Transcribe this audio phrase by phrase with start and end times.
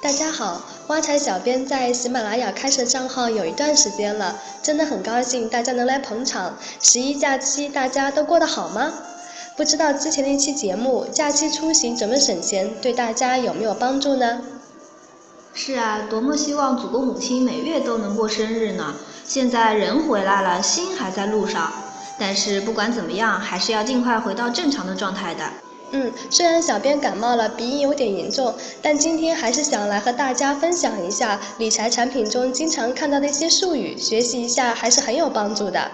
[0.00, 6.56] 大家好，挖财小编在喜马拉雅开设账号有一段时间了，真的很高兴大家能来捧场。
[6.80, 8.92] 十一假期大家都过得好吗？
[9.56, 14.40] 不知道之前的一期节目假期出行怎么省钱，对大家有没有帮助呢？
[15.52, 18.94] 是啊，多么希望祖国母亲每月都能过生日呢！
[19.26, 21.72] 现在人回来了，心还在路上。
[22.20, 25.44] 但是不管怎么样，还是要尽快回到正常的状态的。
[25.90, 35.90] 嗯，虽然小编感冒了，鼻音有点严重，但今天还是想来和大家分享一下理财产品中经常看到的一些术语，学习一下还是很有帮助的。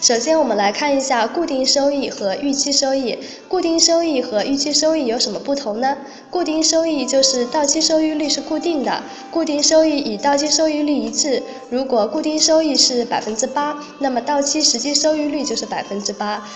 [0.00, 3.18] 首先，我们来看一下固定收益和预期收益。
[3.48, 5.96] 固定收益和预期收益有什么不同呢？
[6.30, 11.42] 固定收益就是到期收益率是固定的，固定收益与到期收益率一致。
[11.70, 16.46] 如果固定收益是百分之八，那么到期实际收益率就是百分之八。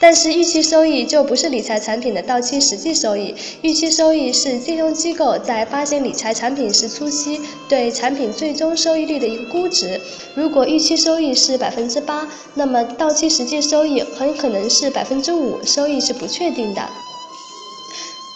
[0.00, 10.00] 但是预期收益就不是理财产品的到期实际收益，预期收益是金融机构在发行理财产品时初期对产品最终收益率的一个估值。
[10.36, 16.80] 如果预期收益是百分之八，那么到期实际收益很可能是百分之五，收益是不确定的。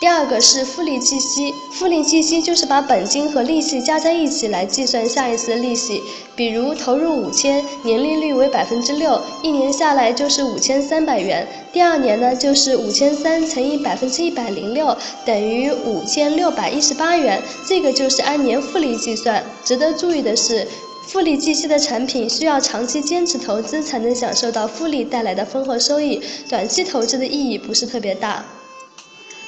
[0.03, 6.03] 第二个是复利计息，复利计息就是把本金和利息加在一起来计算下一次的利息。
[6.34, 11.47] 比如投入五千，年利率为百分之六，一年下来就是五千三百元。
[11.73, 17.41] 第二年呢，就是五千三乘以百分之一百零六，等于五千六百一十八元。
[17.64, 19.41] 这个就是按年复利计算。
[19.64, 20.67] 值得注意的是，
[21.06, 28.45] 复利计息的产品需要长期坚持投资才能享受到复利带来的丰厚收益，短期投资的意义不是特别大。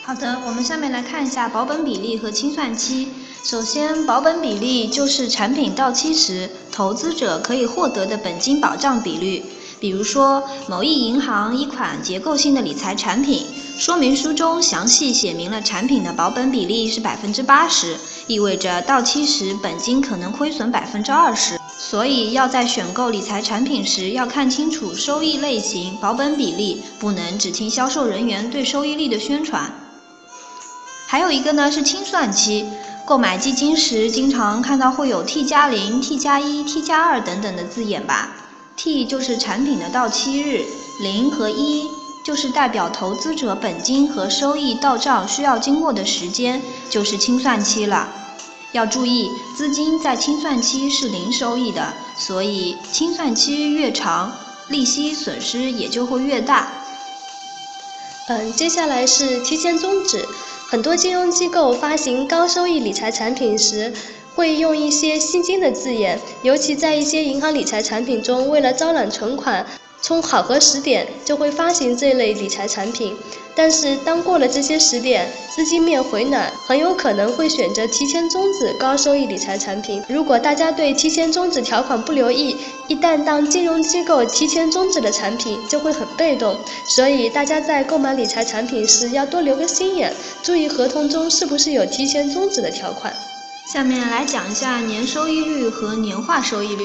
[0.06, 3.08] 好的，我们下面来看一下保本比例和清算期。
[3.42, 9.42] 首先，保本比例就是产品到期时投资者可以获得的本金保障比率。
[9.80, 13.46] 比如说，某一银行一款结构性的理财产品，
[13.78, 21.58] 说明书中详细写明了产品的保本比例是百分之八十，意味着到期时本金可能亏损百分之二十。
[21.78, 29.72] 所以要在选购理财产品时要看清楚收益类型、保本比例，不能只听销售人员对收益率的宣传。
[31.06, 32.66] 还有一个呢是清算期，
[33.04, 38.30] 购买基金时经常看到会有 T 加零、T 加一、T 加二等等的字眼吧
[38.76, 40.64] ？T 就是产品的到期日，
[41.00, 41.88] 零和一
[42.24, 46.60] 就是代表投资者本金和收益到账需要经过的时间，
[46.90, 48.08] 就是清算期了。
[48.72, 54.32] 要注意，资金在清算期是零收益的，所以清算期越长，
[54.68, 56.66] 利息损失也就会越大。
[58.26, 60.26] 嗯，接下来是提前终止。
[60.70, 63.92] 很多金融机构发行高收益理财产品时，
[64.34, 69.64] 会用一些吸金的字眼，尤其在一些银行理财产品中，为了招揽存款。
[70.06, 73.16] 从考核时点就会发行这类理财产品，
[73.56, 75.26] 但是当过了这些时点，
[75.56, 80.02] 资金面回暖，很有可能会选择提前终止高收益理财产品。
[80.06, 82.54] 如果大家对提前终止条款不留意，
[82.86, 86.54] 一旦当金融机构提前终止的产品，就会很被动。
[86.86, 90.12] 所以大家在购买理财产品时要多留个心眼，
[90.42, 93.10] 注意合同中是不是有提前终止的条款。
[93.72, 96.84] 下面来讲一下年收益率和年化收益率。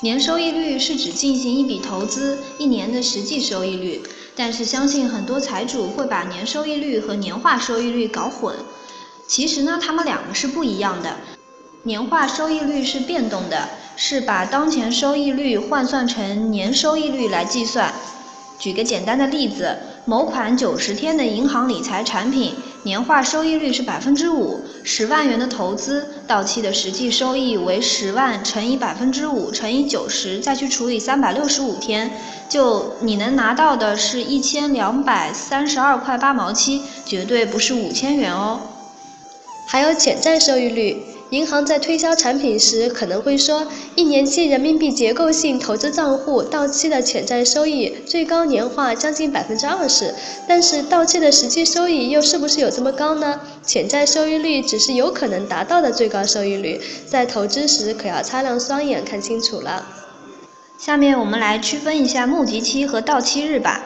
[0.00, 4.00] 年收益率是指进行一笔投资一年的实际收益率，
[4.36, 8.54] 但是相信很多财主会把年收益率和年化收益率搞混。
[9.26, 11.16] 其实呢，它们两个是不一样的。
[11.82, 17.92] 年化收益率是变动的，是把当前收益率换算成年收益率来计算。
[18.56, 22.54] 举个简单的例子，某款九十天的银行理财产品，
[22.84, 32.10] 年化收益率是百分之五，十万元的投资到期的实际收益为十万乘以百分之五乘以九十，再去除以三百六十五天，
[32.48, 38.60] 就你能拿到的是一千两百三十二块八毛七，绝对不是五千元哦。
[39.66, 41.17] 还有潜在收益率。
[41.30, 50.14] 银行在推销产品时可能会说，一年期人民币结构性投资账户到期的潜在收益最高年化将近百分之二十，
[50.48, 53.40] 但是到期的实际收益又是不是有这么高呢？
[53.62, 59.86] 潜在收益率只是有可能达到的最高收益率，在投资时可要擦亮双眼看清楚了。
[60.78, 63.84] 下面我们来区分一下募集期和到期日吧。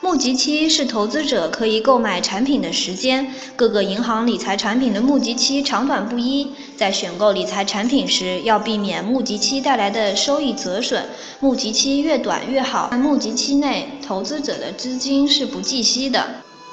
[0.00, 11.04] 募集期是投资者可以购买产品的时间，各个银行理财产品的募集期长短不一，在选购理财产品时要避免募集期带来的收益折损，
[11.38, 12.88] 募集期越短越好。
[12.90, 16.26] 在募集期内，投资者的资金是不计息的。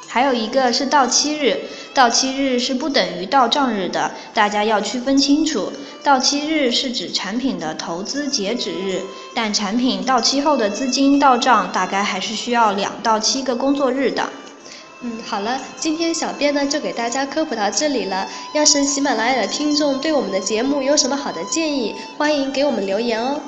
[0.07, 1.59] 还有一个是到期日，
[1.97, 5.73] 到期日是不等于到账日的，大家要区分清楚。
[6.03, 9.01] 到期日是指产品的投资截止日，
[9.33, 14.29] 但产品到期后的资金到账大概还是需要两到七个工作日的。
[15.01, 18.27] 嗯，好了，今天小编呢就给大家科普到这里了。
[18.53, 23.41] 要是喜马拉雅的听众对我们的节目有什么好的建议，欢迎给我们留言哦。